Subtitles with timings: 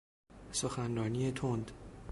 [0.51, 1.71] سخنرانی تند